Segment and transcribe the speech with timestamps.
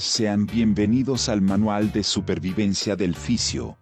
[0.00, 3.76] Sean bienvenidos al Manual de Supervivencia del Fisio.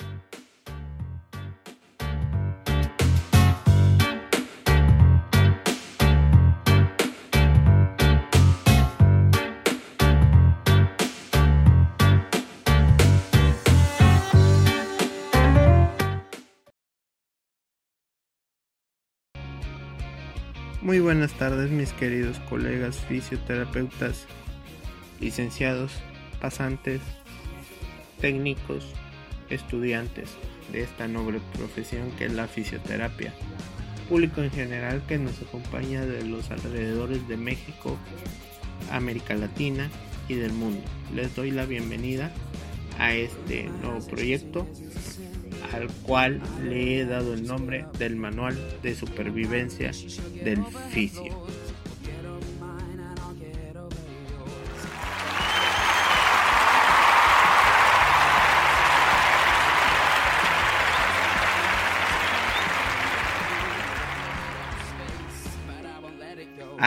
[20.82, 24.27] Muy buenas tardes mis queridos colegas fisioterapeutas,
[25.21, 25.93] licenciados,
[26.41, 27.01] pasantes,
[28.20, 28.92] técnicos,
[29.51, 30.30] estudiantes
[30.73, 33.33] de esta noble profesión que es la fisioterapia,
[34.09, 37.96] público en general que nos acompaña de los alrededores de México,
[38.91, 39.91] América Latina
[40.29, 40.82] y del mundo.
[41.15, 42.32] Les doy la bienvenida
[42.98, 44.66] a este nuevo proyecto
[45.73, 49.93] al cual le he dado el nombre del Manual de Supervivencia
[50.45, 51.46] del Fisio.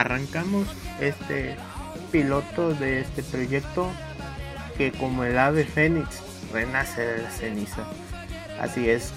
[0.02, 0.66] Arrancamos
[1.00, 1.54] este
[2.10, 3.88] piloto de este proyecto
[4.76, 6.20] que como el ave fénix
[6.52, 7.84] renace de la ceniza.
[8.60, 9.12] Así es,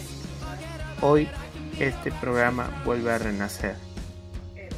[1.02, 1.28] hoy
[1.80, 3.76] este programa vuelve a renacer,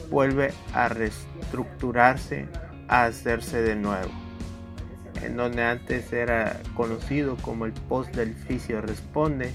[0.09, 2.47] vuelve a reestructurarse,
[2.87, 4.11] a hacerse de nuevo.
[5.21, 9.51] En donde antes era conocido como el post del fisio responde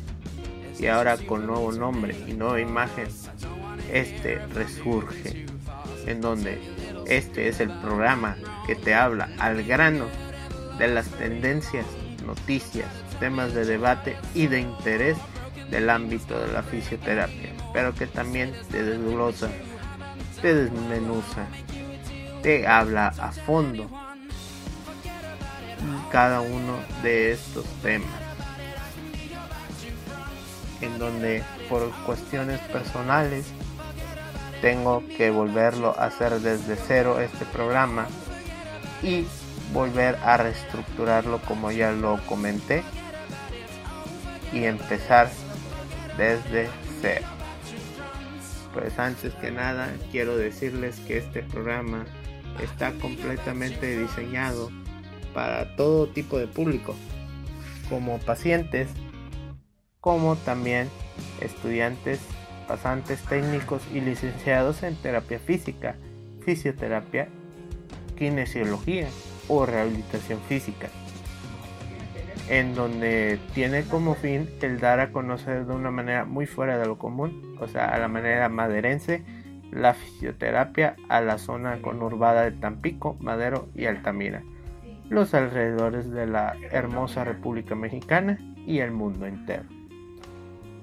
[0.78, 3.08] y ahora con nuevo nombre y nueva imagen,
[3.90, 5.46] este resurge.
[6.06, 6.60] En donde
[7.06, 8.36] este es el programa
[8.66, 10.06] que te habla al grano
[10.78, 11.86] de las tendencias,
[12.24, 12.88] noticias,
[13.20, 15.16] temas de debate y de interés
[15.70, 19.48] del ámbito de la fisioterapia, pero que también te desglosa,
[20.40, 21.46] te desmenuza,
[22.42, 23.88] te habla a fondo
[26.10, 28.08] cada uno de estos temas,
[30.80, 33.46] en donde por cuestiones personales
[34.62, 38.06] tengo que volverlo a hacer desde cero este programa
[39.02, 39.26] y
[39.74, 42.84] volver a reestructurarlo como ya lo comenté
[44.52, 45.28] y empezar
[46.16, 46.68] desde
[47.00, 47.26] cero.
[48.72, 52.06] Pues antes que nada quiero decirles que este programa
[52.62, 54.70] está completamente diseñado
[55.34, 56.94] para todo tipo de público,
[57.88, 58.88] como pacientes,
[60.00, 60.88] como también
[61.40, 62.20] estudiantes,
[62.72, 65.94] pasantes técnicos y licenciados en terapia física,
[66.42, 67.28] fisioterapia,
[68.16, 69.08] kinesiología
[69.46, 70.88] o rehabilitación física
[72.48, 76.86] en donde tiene como fin el dar a conocer de una manera muy fuera de
[76.86, 79.22] lo común, o sea, a la manera maderense,
[79.70, 84.42] la fisioterapia a la zona conurbada de Tampico, Madero y Altamira,
[85.10, 89.64] los alrededores de la hermosa República Mexicana y el mundo entero.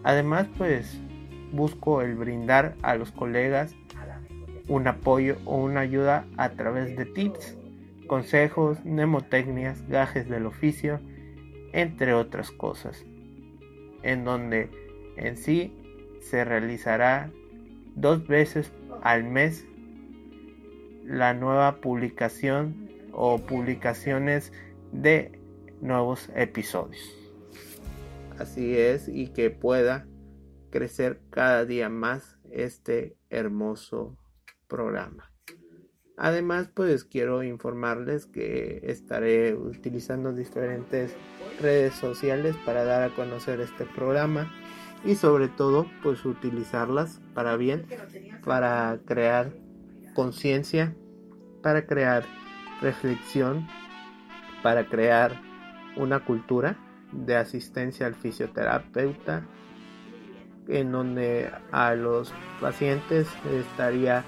[0.04, 1.02] Además, pues
[1.52, 3.76] busco el brindar a los colegas
[4.70, 7.58] un apoyo o una ayuda a través de tips,
[8.08, 11.00] consejos, mnemotecnias, gajes del oficio,
[11.74, 13.04] entre otras cosas,
[14.04, 14.70] en donde
[15.18, 15.74] en sí
[16.22, 17.32] se realizará
[17.96, 18.72] dos veces
[19.02, 19.66] al mes
[21.04, 24.54] la nueva publicación o publicaciones
[24.92, 25.40] de
[25.82, 27.02] nuevos episodios.
[28.38, 30.06] Así es, y que pueda
[30.70, 34.18] crecer cada día más este hermoso
[34.68, 35.32] programa.
[36.18, 41.16] Además, pues quiero informarles que estaré utilizando diferentes
[41.62, 44.52] redes sociales para dar a conocer este programa
[45.06, 47.86] y sobre todo pues utilizarlas para bien,
[48.44, 49.54] para crear
[50.14, 50.94] conciencia,
[51.64, 52.26] para crear
[52.82, 53.66] reflexión,
[54.62, 55.42] para crear
[55.96, 56.78] una cultura
[57.14, 59.48] de asistencia al fisioterapeuta
[60.70, 62.32] en donde a los
[62.62, 64.24] pacientes estaría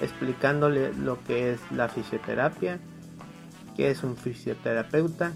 [0.00, 2.78] explicándole lo que es la fisioterapia,
[3.76, 5.32] qué es un fisioterapeuta,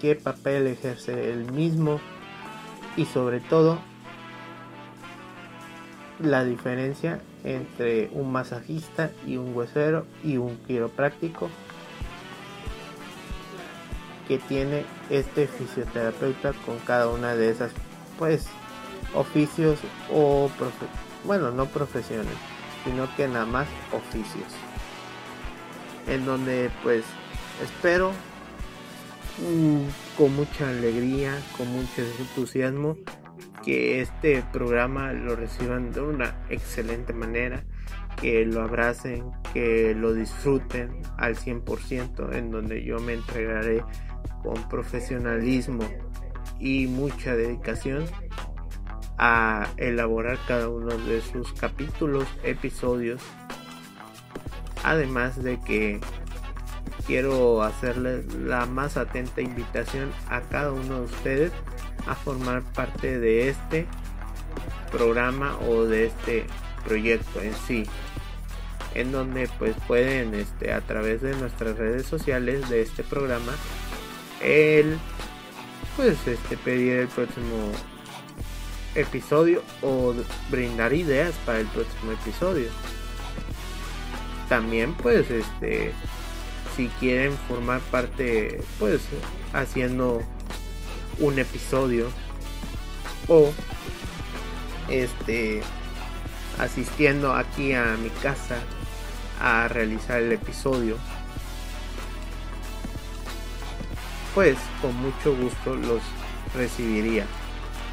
[0.00, 2.00] qué papel ejerce el mismo
[2.96, 3.78] y sobre todo
[6.20, 11.48] la diferencia entre un masajista y un huesero y un quiropráctico
[14.28, 17.72] que tiene este fisioterapeuta con cada una de esas
[18.18, 18.48] pues
[19.14, 19.78] oficios
[20.12, 20.50] o
[21.24, 22.34] bueno no profesiones
[22.84, 24.48] sino que nada más oficios.
[26.08, 27.04] En donde pues
[27.62, 28.12] espero
[29.38, 29.86] Mm,
[30.18, 32.98] con mucha alegría, con mucho entusiasmo,
[33.64, 37.64] que este programa lo reciban de una excelente manera,
[38.20, 39.24] que lo abracen,
[39.54, 43.82] que lo disfruten al 100%, en donde yo me entregaré
[44.42, 45.88] con profesionalismo
[46.60, 48.04] y mucha dedicación
[49.24, 53.22] a elaborar cada uno de sus capítulos, episodios.
[54.82, 56.00] Además de que
[57.06, 61.52] quiero hacerles la más atenta invitación a cada uno de ustedes
[62.08, 63.86] a formar parte de este
[64.90, 66.44] programa o de este
[66.84, 67.84] proyecto en sí
[68.96, 73.52] en donde pues pueden este a través de nuestras redes sociales de este programa
[74.42, 74.98] el
[75.96, 77.72] pues este pedir el próximo
[78.94, 80.14] episodio o
[80.50, 82.68] brindar ideas para el próximo episodio.
[84.48, 85.92] También pues este
[86.76, 89.00] si quieren formar parte pues
[89.52, 90.22] haciendo
[91.18, 92.08] un episodio
[93.28, 93.52] o
[94.88, 95.62] este
[96.58, 98.56] asistiendo aquí a mi casa
[99.40, 100.96] a realizar el episodio
[104.34, 106.00] pues con mucho gusto los
[106.54, 107.26] recibiría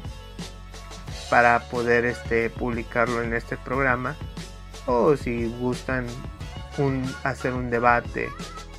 [1.31, 4.17] para poder este publicarlo en este programa
[4.87, 6.07] o si gustan
[6.79, 8.31] un, hacer un debate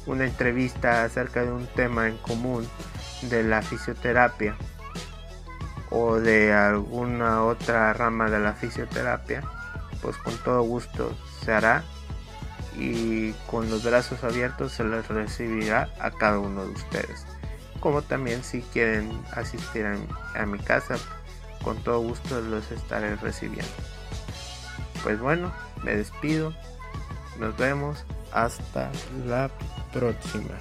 [0.06, 2.68] una entrevista acerca de un tema en común
[3.24, 4.56] de la fisioterapia
[5.90, 9.44] o de alguna otra rama de la fisioterapia,
[10.02, 11.84] pues con todo gusto se hará
[12.76, 17.26] y con los brazos abiertos se les recibirá a cada uno de ustedes.
[17.80, 19.98] Como también si quieren asistir a,
[20.40, 20.96] a mi casa,
[21.64, 23.72] con todo gusto los estaré recibiendo.
[25.04, 26.54] Pues bueno, me despido.
[27.38, 28.06] Nos vemos.
[28.34, 28.92] Hasta
[29.28, 29.48] la
[29.94, 30.58] próxima.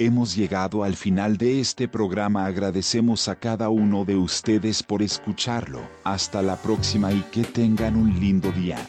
[0.00, 2.46] Hemos llegado al final de este programa.
[2.46, 5.80] Agradecemos a cada uno de ustedes por escucharlo.
[6.02, 8.84] Hasta la próxima y que tengan un lindo día.